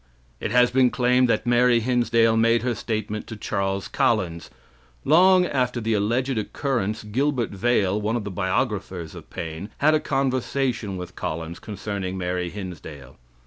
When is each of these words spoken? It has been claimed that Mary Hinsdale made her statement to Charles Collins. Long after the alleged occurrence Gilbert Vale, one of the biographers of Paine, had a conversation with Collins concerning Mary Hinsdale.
It 0.39 0.49
has 0.49 0.71
been 0.71 0.89
claimed 0.89 1.29
that 1.29 1.45
Mary 1.45 1.79
Hinsdale 1.79 2.35
made 2.35 2.63
her 2.63 2.73
statement 2.73 3.27
to 3.27 3.35
Charles 3.37 3.87
Collins. 3.87 4.49
Long 5.05 5.45
after 5.45 5.79
the 5.79 5.93
alleged 5.93 6.35
occurrence 6.39 7.03
Gilbert 7.03 7.51
Vale, 7.51 8.01
one 8.01 8.15
of 8.15 8.23
the 8.23 8.31
biographers 8.31 9.13
of 9.13 9.29
Paine, 9.29 9.69
had 9.77 9.93
a 9.93 9.99
conversation 9.99 10.97
with 10.97 11.15
Collins 11.15 11.59
concerning 11.59 12.17
Mary 12.17 12.49
Hinsdale. 12.49 13.17